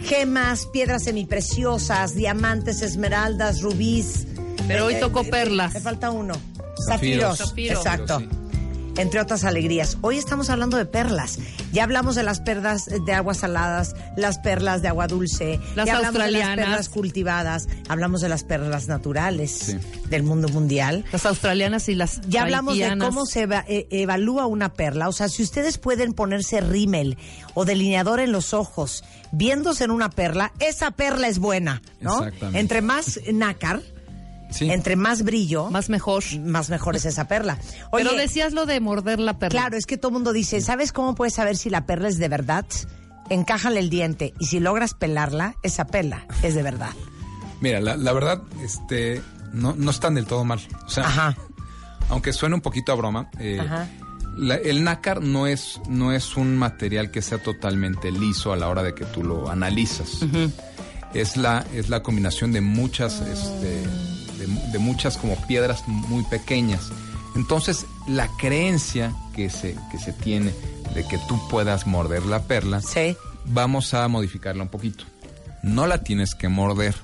[0.06, 4.26] gemas, piedras semipreciosas, diamantes, esmeraldas, rubíes.
[4.67, 5.73] Pero hoy Eh, tocó eh, perlas.
[5.73, 6.34] Me falta uno.
[6.88, 7.38] Zafiros.
[7.38, 7.38] Zafiros.
[7.49, 7.73] Zafiro.
[7.77, 8.30] Exacto Sí.
[8.97, 9.97] entre otras alegrías.
[10.01, 11.38] Hoy estamos hablando de perlas.
[11.71, 15.95] Ya hablamos de las perlas de agua saladas, las perlas de agua dulce, Las ya
[15.97, 16.58] hablamos de australianas.
[16.58, 19.77] las perlas cultivadas, hablamos de las perlas naturales Sí.
[20.10, 21.06] del mundo mundial.
[21.12, 25.08] Las australianas y las Ya hablamos de cómo se eva- e- evalúa una perla.
[25.10, 27.17] O sea, si ustedes pueden ponerse rímel
[27.53, 32.23] o delineador en los ojos viéndose en una perla, esa perla es buena, ¿no?
[32.23, 32.60] Exactamente.
[32.60, 33.82] Entre más nácar,
[34.50, 34.70] Sí.
[34.72, 36.24] entre más brillo, Más mejor.
[36.40, 37.58] más mejor es esa perla.
[37.92, 39.60] Oye, Pero decías lo de morder la perla.
[39.62, 42.18] Claro, es que todo el mundo dice, ¿sabes cómo puedes saber si la perla es
[42.18, 42.66] de verdad?
[43.30, 46.92] Encájale el diente y si logras pelarla, esa pela es de verdad.
[47.60, 50.62] Mira, la, la verdad, este, no, no están del todo mal.
[50.86, 51.36] O sea, Ajá.
[52.10, 53.88] aunque suene un poquito a broma, eh, Ajá.
[54.38, 58.70] la- el nácar no es, no es un material que sea totalmente liso a la
[58.70, 60.20] hora de que tú lo analizas.
[61.14, 63.84] es, la, es la combinación de muchas, este,
[64.38, 66.89] de, de muchas como piedras muy pequeñas.
[67.36, 70.54] Entonces, la creencia que se, que se tiene
[70.95, 73.15] de que tú puedas morder la perla, Sí.
[73.45, 75.04] vamos a modificarla un poquito.
[75.63, 76.95] No la tienes que morder.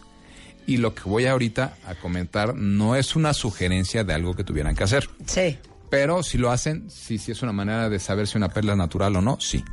[0.66, 4.76] Y lo que voy ahorita a comentar no es una sugerencia de algo que tuvieran
[4.76, 5.10] que hacer.
[5.28, 5.58] Sí.
[5.90, 8.78] Pero si lo hacen, sí, sí es una manera de saber si una perla es
[8.78, 9.64] natural o no, sí.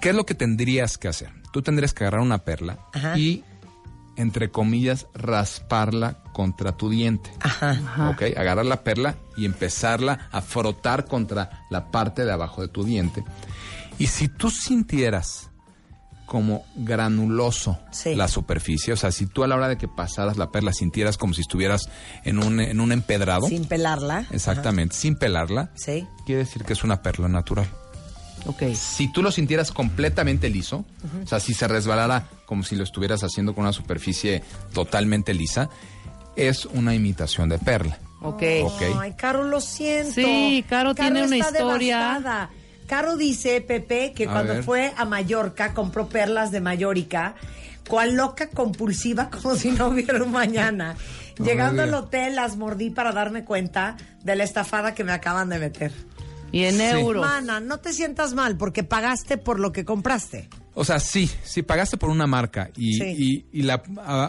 [0.00, 1.30] ¿Qué es lo que tendrías que hacer?
[1.52, 3.16] Tú tendrías que agarrar una perla Ajá.
[3.18, 3.42] y,
[4.16, 7.30] entre comillas, rasparla contra tu diente.
[7.40, 8.10] Ajá.
[8.10, 8.22] ¿Ok?
[8.36, 13.24] Agarrar la perla y empezarla a frotar contra la parte de abajo de tu diente.
[13.98, 15.48] Y si tú sintieras
[16.26, 18.14] como granuloso Sí.
[18.14, 21.16] la superficie, o sea, si tú a la hora de que pasaras la perla sintieras
[21.16, 21.88] como si estuvieras
[22.24, 24.26] en un, en un empedrado, Sin pelarla.
[24.30, 25.70] exactamente, sin pelarla.
[25.74, 26.06] Sí.
[26.26, 27.66] quiere decir que es una perla natural.
[28.46, 28.62] Ok.
[28.74, 30.84] Si tú lo sintieras completamente liso,
[31.22, 34.42] o sea, si se resbalara como si lo estuvieras haciendo con una superficie
[34.74, 35.70] totalmente lisa,
[36.36, 37.98] es una imitación de perla.
[38.20, 38.42] Ok.
[38.64, 38.82] Ok.
[39.00, 40.12] Ay, Caro, lo siento.
[40.14, 41.98] Sí, Caro tiene una está historia.
[41.98, 42.50] devastada.
[42.86, 44.62] Caro dice, Pepe, que A cuando ver.
[44.64, 47.34] fue a Mallorca compró perlas de Mallorca,
[47.88, 50.96] cual loca compulsiva como si no hubiera un mañana.
[51.36, 55.48] No Llegando al hotel las mordí para darme cuenta de la estafada que me acaban
[55.48, 55.90] de meter.
[56.52, 56.82] Y en Sí.
[56.84, 57.26] euros.
[57.26, 60.48] Mana, no te sientas mal porque pagaste por lo que compraste.
[60.76, 63.46] O sea, sí, si pagaste por una marca y, Sí.
[63.52, 63.82] y, y la,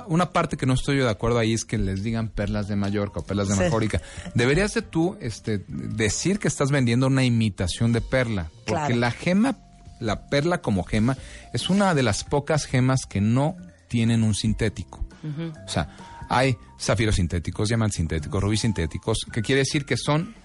[0.07, 2.75] una parte que no estoy yo de acuerdo ahí es que les digan perlas de
[2.75, 3.59] Mallorca o perlas de Sí.
[3.61, 4.01] Majorica.
[4.35, 8.49] Deberías de tú este, decir que estás vendiendo una imitación de perla.
[8.65, 8.95] Porque Claro.
[8.97, 9.57] la gema,
[9.99, 11.17] la perla como gema,
[11.53, 13.55] es una de las pocas gemas que no
[13.87, 15.05] tienen un sintético.
[15.65, 15.95] O sea,
[16.29, 20.35] hay zafiros sintéticos, diamantes sintéticos, rubíes sintéticos, que quiere decir que son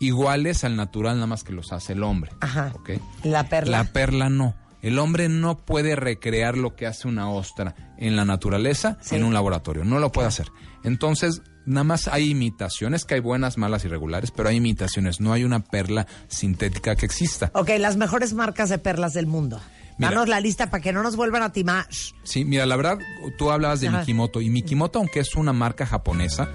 [0.00, 2.32] iguales al natural, nada más que los hace el hombre.
[2.40, 2.72] Ajá.
[2.74, 2.90] ¿ok?
[3.22, 3.78] La perla.
[3.78, 4.54] La perla no.
[4.84, 9.16] El hombre no puede recrear lo que hace una ostra en la naturaleza Sí.
[9.16, 9.82] en un laboratorio.
[9.82, 10.48] No lo puede hacer.
[10.82, 15.20] Entonces, nada más hay imitaciones, que hay buenas, malas y regulares, pero hay imitaciones.
[15.22, 17.50] No hay una perla sintética que exista.
[17.54, 19.58] Ok, las mejores marcas de perlas del mundo.
[19.96, 20.10] Mira.
[20.10, 21.86] Danos la lista para que no nos vuelvan a timar.
[22.24, 22.98] Sí, mira, la verdad,
[23.38, 24.00] tú hablabas de Ajá.
[24.00, 24.40] Mikimoto.
[24.40, 26.48] Y Mikimoto, aunque es una marca japonesa,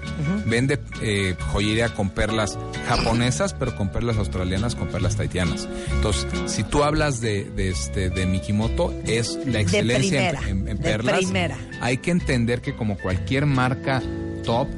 [0.46, 5.68] vende eh, joyería con perlas japonesas, pero con perlas australianas, con perlas taitianas.
[5.92, 10.68] Entonces, si tú hablas de, de, este, de Mikimoto, es la excelencia en- primera, en,
[10.68, 11.16] en de perlas.
[11.16, 11.56] primera.
[11.80, 14.02] Hay que entender que como cualquier marca
[14.44, 14.68] top,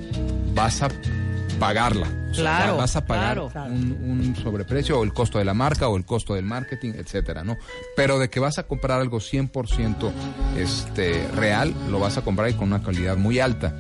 [0.55, 0.89] vas a
[1.59, 2.07] pagarla.
[2.31, 3.71] O sea, Claro, vas a pagar claro.
[3.71, 7.45] un, un sobreprecio o el costo de la marca o el costo del marketing, etcétera,
[7.45, 7.57] ¿no?
[7.97, 10.11] Pero de que vas a comprar algo 100%
[10.57, 13.75] este, real, lo vas a comprar y con una calidad muy alta.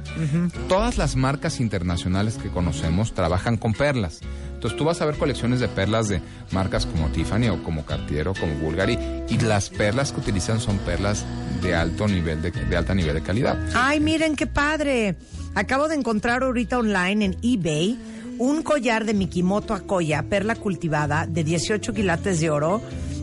[0.69, 4.21] Todas las marcas internacionales que conocemos trabajan con perlas.
[4.63, 6.23] Entonces tú vas a ver colecciones de perlas de
[6.53, 8.97] marcas como Tiffany o como Cartier o como Bulgari
[9.29, 11.25] y las perlas que utilizan son perlas
[11.63, 13.59] de alto nivel de, de alta nivel de calidad.
[13.75, 15.17] Ay, miren qué padre.
[15.57, 17.99] Acabo de encontrar ahorita online en eBay
[18.39, 22.81] un collar de Mikimoto Akoya, perla cultivada de 18 quilates de oro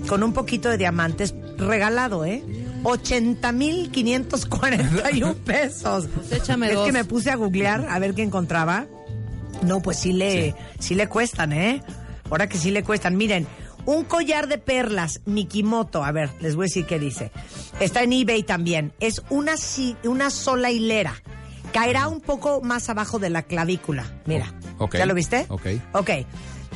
[0.10, 2.44] con un poquito de diamantes regalado, ¿eh?
[2.84, 6.06] 80 mil 541 pesos.
[6.14, 6.86] Pues échame es dos.
[6.86, 8.88] que me puse a googlear a ver qué encontraba.
[9.64, 10.96] No, pues sí le, sí.
[10.96, 11.82] le cuestan, ¿eh?
[12.30, 13.18] Ahora que sí le cuestan.
[13.18, 13.48] Miren,
[13.86, 16.04] un collar de perlas Mikimoto.
[16.04, 17.32] A ver, les voy a decir qué dice.
[17.80, 18.94] Está en eBay también.
[19.00, 21.16] Es una, si- una sola hilera.
[21.74, 24.06] Caerá un poco más abajo de la clavícula.
[24.26, 24.54] Mira.
[24.94, 25.46] ¿Ya lo viste?
[25.50, 25.68] Ok.
[25.94, 26.10] Ok.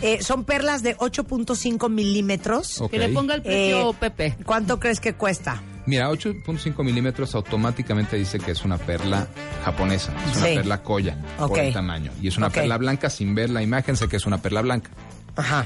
[0.01, 2.81] Eh, son perlas de 8.5 milímetros.
[2.81, 2.91] Ok.
[2.91, 4.37] Que le ponga el precio Eh, Pepe.
[4.45, 5.63] ¿Cuánto crees que cuesta?
[5.85, 9.27] Mira, 8.5 milímetros automáticamente dice que es una perla
[9.65, 10.55] japonesa, es una Sí.
[10.55, 11.49] perla koya Ok.
[11.49, 12.11] por el tamaño.
[12.21, 14.91] Y es una perla blanca sin ver la imagen, sé que es una perla blanca.
[15.35, 15.65] Ajá.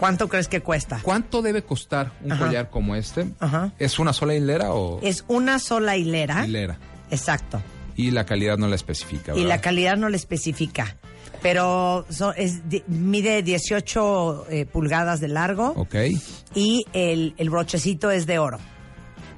[0.00, 0.98] ¿Cuánto crees que cuesta?
[1.02, 2.46] ¿Cuánto debe costar un Ajá.
[2.46, 3.28] collar como este?
[3.38, 3.72] Ajá.
[3.78, 6.44] ¿Es una sola hilera o Es una sola hilera.
[6.44, 6.78] hilera?
[7.10, 7.62] Exacto.
[7.94, 9.48] Y la calidad no la especifica, Y ¿verdad?
[9.48, 10.96] la calidad no le especifica.
[11.40, 15.94] Pero so- es mide 18 eh, pulgadas de largo Ok.
[16.54, 18.58] y el, el brochecito es de oro.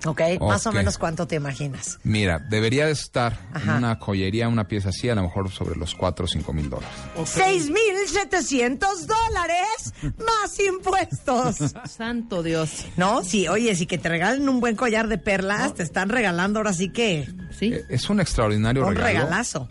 [0.06, 0.20] ¿Ok?
[0.40, 1.98] Más o menos cuánto te imaginas.
[2.04, 3.76] Mira, debería de estar Ajá.
[3.78, 6.94] una joyería, una pieza así, a lo mejor sobre los 4 o 5 mil dólares.
[7.24, 11.56] 6,700 dólares más impuestos.
[11.88, 12.86] Santo Dios.
[12.96, 16.58] No, sí, oye, si que te regalen un buen collar de perlas, te están regalando
[16.60, 17.72] ahora sí que Sí.
[17.74, 19.06] Eh, Es un extraordinario un regalo.
[19.24, 19.68] regalazo.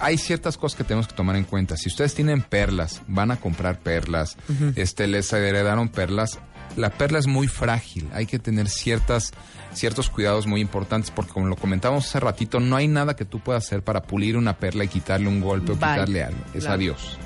[0.00, 1.76] hay ciertas cosas que tenemos que tomar en cuenta.
[1.76, 4.36] Si ustedes tienen perlas, van a comprar perlas,
[4.76, 6.38] este, les heredaron perlas,
[6.78, 8.08] la perla es muy frágil.
[8.12, 9.32] Hay que tener ciertas,
[9.74, 13.40] ciertos cuidados muy importantes porque como lo comentábamos hace ratito, no hay nada que tú
[13.40, 16.40] puedas hacer para pulir una perla y quitarle un golpe o quitarle algo.
[16.54, 16.74] Es Claro.
[16.76, 17.18] adiós.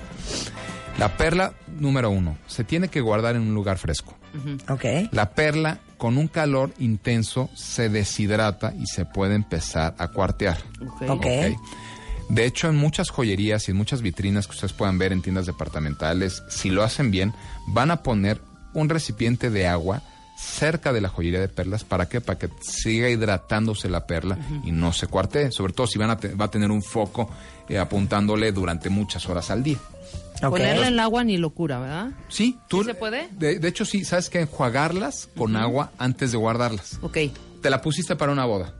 [0.99, 4.17] La perla, número uno, se tiene que guardar en un lugar fresco.
[4.69, 4.85] Ok.
[5.11, 10.59] La perla, con un calor intenso, se deshidrata y se puede empezar a cuartear.
[10.81, 11.03] Ok.
[11.03, 11.11] Ok.
[11.11, 11.27] Ok.
[12.29, 15.45] De hecho, en muchas joyerías y en muchas vitrinas que ustedes puedan ver en tiendas
[15.47, 17.35] departamentales, si lo hacen bien,
[17.67, 18.41] van a poner
[18.75, 20.03] un recipiente de agua
[20.37, 21.85] cerca de la joyería de perlas.
[21.85, 22.21] ¿Para qué?
[22.21, 25.53] Para que siga hidratándose la perla y no se cuartee.
[25.53, 27.31] Sobre todo si van a te- va a tener un foco
[27.69, 29.79] eh, apuntándole durante muchas horas al día.
[30.43, 30.51] Ok.
[30.51, 32.11] Ponerla en el agua ni locura, ¿verdad?
[32.29, 32.83] Sí, tú.
[32.83, 33.29] se puede?
[33.33, 36.99] De, de hecho, sí, sabes que enjuagarlas con agua antes de guardarlas.
[37.03, 37.19] Ok.
[37.61, 38.75] Te la pusiste para una boda.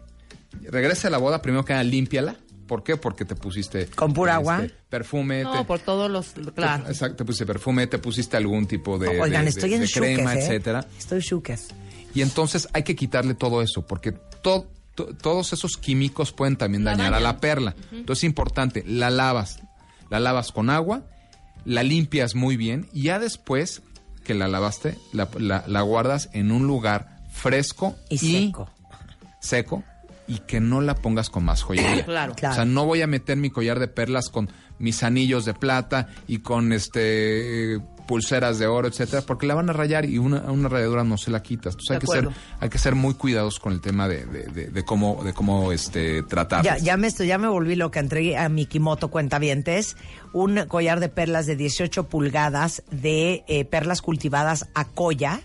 [0.63, 2.37] Regresa a la boda, primero que nada, límpiala.
[2.73, 2.97] ¿Por qué?
[2.97, 3.87] Porque te pusiste.
[3.89, 4.63] ¿Con pura agua?
[4.89, 5.43] Perfume.
[5.43, 6.29] No, te, por todos los...
[6.55, 6.85] Claro.
[6.89, 9.21] Exacto, te pusiste perfume, te pusiste algún tipo de.
[9.21, 10.39] Oigan, de- estoy de- en de crema, ¿eh?
[10.39, 10.87] etcétera.
[10.99, 11.69] Estoy shuques.
[12.15, 16.83] Y entonces hay que quitarle todo eso, porque to- to- todos esos químicos pueden también
[16.83, 17.75] dañar a la perla.
[17.93, 19.59] Entonces es importante, la lavas,
[20.09, 21.03] la lavas con agua,
[21.67, 23.83] la limpias muy bien y ya después
[24.25, 28.71] que la lavaste, la, la- la guardas en un lugar fresco Y seco.
[29.41, 29.85] seco
[30.29, 32.05] y que no la pongas con más joyería.
[32.07, 32.35] Claro.
[32.35, 32.53] Claro.
[32.53, 36.09] O sea, no voy a meter mi collar de perlas con mis anillos de plata
[36.27, 40.41] y con este eh, pulseras de oro, etcétera, porque la van a rayar y una,
[40.51, 41.75] una rayadura no se la quitas.
[41.75, 42.39] Entonces hay que ser, acuerdo.
[42.61, 45.71] hay que ser muy cuidadosos con el tema de, de- de- de cómo, de cómo
[45.73, 46.65] este tratar.
[46.65, 48.01] Ya, ya me estoy, ya me volví loca.
[48.01, 49.97] Entregué a mi Kimoto Cuentavientes
[50.33, 55.41] un collar de perlas de 18 pulgadas de eh, perlas cultivadas a colla,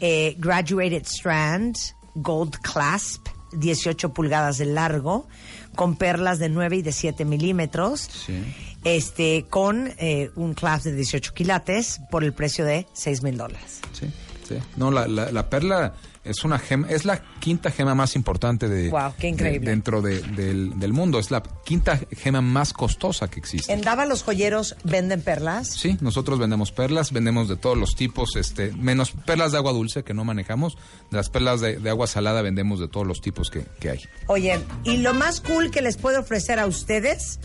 [0.00, 1.76] eh, graduated strand,
[2.14, 5.26] gold clasp, 18 pulgadas de largo,
[5.74, 8.00] con perlas de 9 y de 7 milímetros.
[8.00, 8.42] Sí.
[8.84, 13.80] Este, con eh, un clasp de 18 quilates por el precio de 6 mil dólares.
[13.92, 14.06] Sí,
[14.48, 14.56] sí.
[14.76, 18.90] No, la, la- la perla es una gema, es la quinta gema más importante de,
[18.90, 19.60] Guau, qué increíble.
[19.66, 21.18] de- dentro de- del, del mundo.
[21.18, 23.72] Es la quinta gema más costosa que existe.
[23.72, 25.68] ¿En Dava los joyeros venden perlas?
[25.68, 30.04] Sí, nosotros vendemos perlas, vendemos de todos los tipos, este, menos perlas de agua dulce
[30.04, 30.76] que no manejamos.
[31.10, 34.00] De las perlas de, de agua salada vendemos de todos los tipos que, que hay.
[34.28, 37.40] Oye, y lo más cool que les puede ofrecer a ustedes,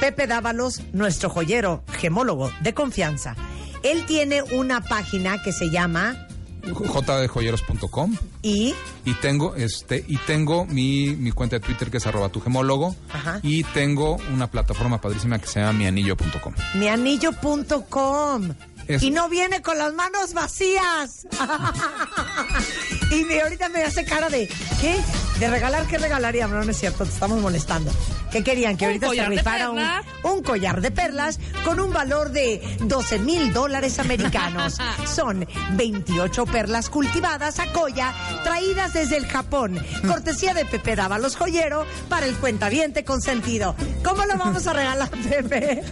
[0.00, 3.36] Pepe Dávalos, nuestro joyero, gemólogo de confianza.
[3.82, 6.26] Él tiene una página que se llama
[6.62, 12.28] jdjoyeros.com y y tengo este y tengo mi, mi cuenta de Twitter que es arroba
[12.28, 13.40] tu gemólogo Ajá.
[13.42, 16.54] y tengo una plataforma padrísima que se llama mianillo.com.
[16.74, 18.54] mianillo.com.
[18.88, 21.26] Es- Y no viene con las manos vacías.
[23.12, 24.48] y me- ahorita me hace cara de,
[24.80, 24.98] ¿qué?
[25.38, 26.48] ¿De regalar qué regalaría?
[26.48, 27.92] No, no es cierto, te estamos molestando.
[28.32, 28.76] ¿Qué querían?
[28.76, 33.98] Que ahorita se rifara un, collar de perlas con un valor de 12 mil dólares
[33.98, 34.78] americanos.
[35.06, 39.78] Son 28 perlas cultivadas a colla, traídas desde el Japón.
[40.06, 43.74] Cortesía de Pepe Dávalos Joyero para el cuentaviente consentido.
[44.02, 45.82] ¿Cómo lo vamos a regalar, Pepe?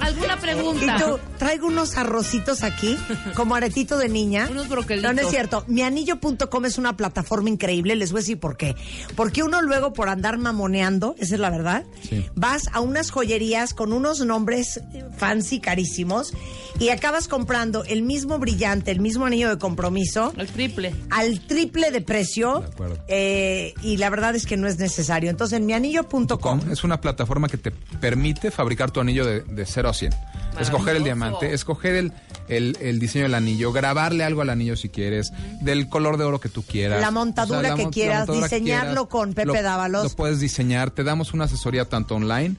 [0.00, 0.96] ¿Alguna Y pregunta?
[0.98, 2.98] tú, traigo unos arrocitos aquí,
[3.34, 4.48] como aretito de niña.
[4.50, 5.14] Unos broquelitos.
[5.14, 5.64] No, no es cierto.
[5.68, 7.96] Mianillo.com es una plataforma increíble.
[7.96, 8.76] Les voy a decir por qué.
[9.16, 12.26] Porque uno luego, por andar mamoneando, esa es la verdad, Sí.
[12.34, 14.80] vas a unas joyerías con unos nombres
[15.16, 16.32] fancy, carísimos,
[16.80, 20.94] y acabas comprando el mismo brillante, el mismo anillo de compromiso, El triple.
[21.10, 22.60] al triple de precio.
[22.60, 22.98] De acuerdo.
[23.08, 25.30] eh, y la verdad es que no es necesario.
[25.30, 26.26] Entonces, en mianillo.com.
[26.38, 30.14] Com es una plataforma que te permite fabricar tu anillo de, de 0 a 100.
[30.60, 32.12] Escoger el diamante, escoger el,
[32.48, 36.38] el, el diseño del anillo, grabarle algo al anillo si quieres, del color de oro
[36.40, 37.00] que tú quieras.
[37.00, 40.04] La montadura la que mon- quieras, montadura que diseñarlo con Pepe lo, Dávalos.
[40.04, 42.56] Lo puedes diseñar, te damos una asesoría tanto online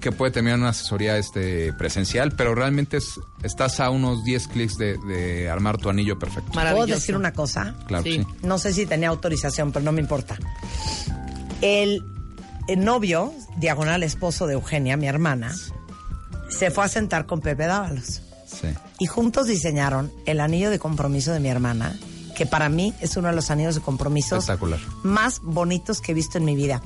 [0.00, 4.48] que puede terminar en una asesoría este presencial, pero realmente es, estás a unos 10
[4.48, 6.52] clics de, de armar tu anillo perfecto.
[6.52, 7.74] ¿Puedo decir una cosa?
[7.86, 8.18] Claro que Sí.
[8.22, 8.26] sí.
[8.46, 10.38] No sé si tenía autorización, pero no me importa.
[11.60, 12.02] El,
[12.68, 15.54] el novio, diagonal esposo de Eugenia, mi hermana,
[16.48, 18.22] se fue a sentar con Pepe Dávalos.
[18.46, 18.68] Sí.
[18.98, 21.96] Y juntos diseñaron el anillo de compromiso de mi hermana,
[22.40, 24.38] que para mí es uno de los anillos de compromiso
[25.02, 26.80] más bonitos que he visto en mi vida.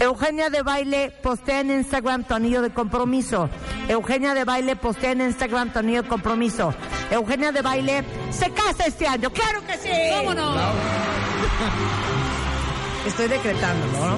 [0.00, 3.50] Eugenia de Baile postea en Instagram tu anillo de compromiso.
[3.86, 6.72] Eugenia de Baile postea en Instagram tu anillo de compromiso.
[7.10, 9.28] Eugenia de Baile se casa este año.
[9.30, 9.90] ¡Claro que sí!
[10.16, 10.54] ¿Cómo no?
[13.06, 14.16] Estoy decretando, ¿no?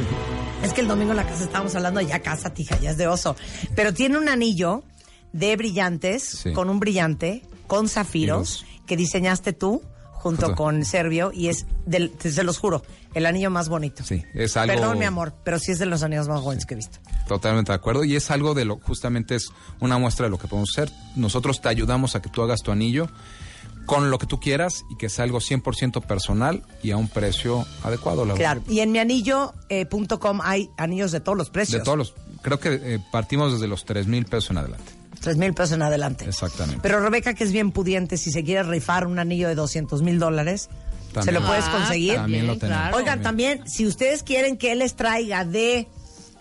[0.65, 2.97] Es que el domingo en la casa estábamos hablando de ya casa, tija, ya es
[2.97, 3.35] de oso.
[3.75, 4.85] Pero tiene un anillo
[5.33, 6.53] de brillantes, Sí.
[6.53, 8.83] con un brillante, con zafiros, Zafiros.
[8.87, 9.83] que diseñaste tú
[10.27, 12.83] junto con Servio y es, del, se los juro,
[13.15, 14.03] el anillo más bonito.
[14.03, 14.75] Sí, es algo...
[14.75, 16.99] Perdón, mi amor, pero sí es de los anillos más bonitos que he visto.
[17.29, 18.03] Totalmente de acuerdo.
[18.05, 20.91] Y es algo de lo, justamente es una muestra de lo que podemos hacer.
[21.15, 23.09] Nosotros te ayudamos a que tú hagas tu anillo
[23.87, 27.65] con lo que tú quieras y que sea algo 100% personal y a un precio
[27.85, 28.25] adecuado.
[28.25, 31.79] La Claro, y en mianillo.com hay anillos de todos los precios.
[31.79, 34.96] De todos los, creo que eh, partimos desde los 3 mil pesos en adelante.
[35.27, 36.25] Tres mil pesos en adelante.
[36.25, 36.81] Exactamente.
[36.83, 40.21] Pero Rebeca, que es bien pudiente, si se quiere rifar un anillo de 200 mil
[40.21, 40.69] dólares,
[41.25, 42.15] se lo puedes Ah, conseguir.
[42.15, 42.81] También lo tenemos.
[42.83, 42.97] claro.
[42.99, 45.89] Oigan, también, si ustedes quieren que él les traiga de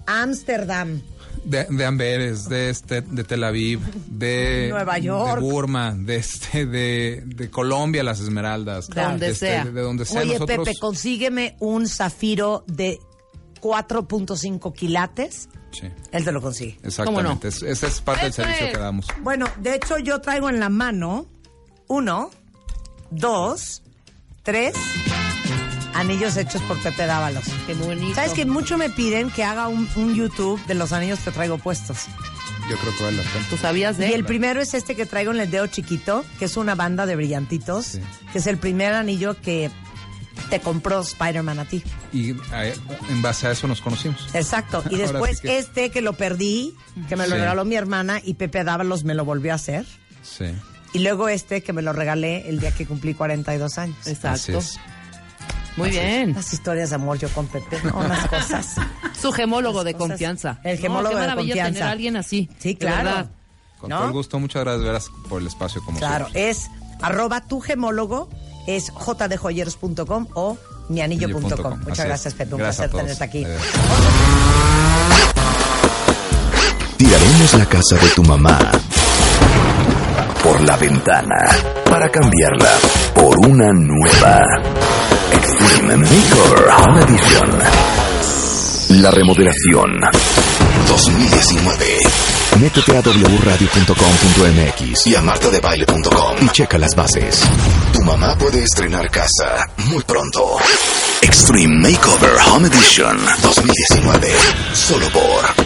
[0.05, 1.01] Ámsterdam,
[1.45, 5.36] De, de Amberes, de este, de Tel Aviv, de Nueva York.
[5.36, 9.65] de Burma, de este, de, de Colombia, las Esmeraldas, De donde este, sea.
[9.65, 10.21] de, de donde sea.
[10.21, 12.99] oye, Nosotros- Pepe, consígueme un zafiro de
[13.61, 15.49] 4.5 quilates
[15.80, 16.78] Sí, Él te lo consigue.
[16.84, 17.47] exactamente.
[17.49, 18.71] Es- ese es parte del servicio es.
[18.73, 19.07] que damos.
[19.21, 21.26] Bueno, de hecho yo traigo en la mano
[21.88, 22.32] uno,
[23.11, 23.82] dos,
[24.43, 24.73] tres
[25.93, 27.45] anillos hechos por Pepe Dávalos.
[27.67, 28.15] Qué bonito.
[28.15, 31.57] ¿Sabes que mucho me piden que haga un, un YouTube de los anillos que traigo
[31.57, 32.05] puestos?
[32.69, 33.45] Yo creo que vale la pena.
[33.49, 36.45] ¿Tú sabías de Y el primero es este que traigo en el dedo chiquito, que
[36.45, 38.01] es una banda de brillantitos, Sí.
[38.32, 39.69] que es el primer anillo que
[40.49, 41.83] te compró Spider-Man a ti.
[42.13, 44.27] Y en base a eso nos conocimos.
[44.33, 44.83] Exacto.
[44.89, 46.75] Y después sí que- este que lo perdí,
[47.09, 47.39] que me lo Sí.
[47.41, 49.86] regaló mi hermana y Pepe Dávalos me lo volvió a hacer.
[50.23, 50.45] Sí.
[50.93, 53.97] Y luego este que me lo regalé el día que cumplí 42 años.
[54.01, 54.57] Así Exacto.
[54.59, 54.79] es.
[55.77, 56.33] Muy bien.
[56.33, 57.97] Las historias de amor yo con Pepe, ¿no?
[57.97, 58.75] unas cosas.
[59.19, 60.59] Su gemólogo de cosas- confianza.
[60.63, 61.73] el No, gemólogo qué de maravilla confianza.
[61.73, 62.49] tener a alguien así.
[62.59, 63.29] Sí, claro.
[63.79, 63.97] Con ¿No?
[63.97, 66.49] todo el gusto, muchas gracias veras por el espacio como Claro, siempre.
[66.49, 66.67] es
[67.01, 68.29] arroba tu gemólogo,
[68.68, 70.57] es jdjoyeros.com o
[70.89, 71.43] mianillo.com.
[71.43, 72.55] Anillo.com, Muchas así gracias, Pepe.
[72.55, 73.45] Un Gracias placer tenerte aquí.
[73.45, 73.61] Adiós.
[76.97, 78.57] Tiraremos la casa de tu mamá
[80.41, 81.36] por la ventana
[81.89, 82.72] para cambiarla
[83.13, 84.39] por una nueva.
[85.34, 87.59] Extreme Makeover Home Edition.
[89.01, 89.99] La remodelación
[90.88, 91.97] 2019.
[92.61, 97.43] Métete a wradio.com.mx y a martadebaile.com y checa las bases.
[98.06, 100.58] Mamá puede estrenar casa muy pronto.
[101.24, 104.28] Extreme Makeover Home Edition 2019.
[104.74, 105.66] Solo por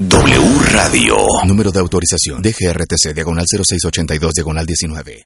[0.00, 1.16] W Radio.
[1.46, 2.42] Número de autorización.
[2.42, 5.22] DGRTC, diagonal 0682, diagonal 19.